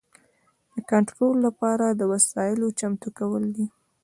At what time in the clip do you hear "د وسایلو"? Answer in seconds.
1.89-2.67